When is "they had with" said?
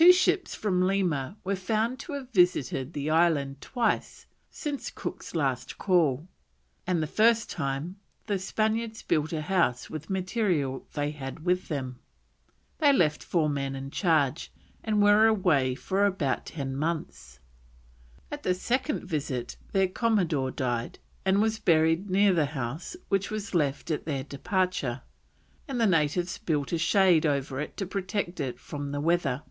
10.92-11.66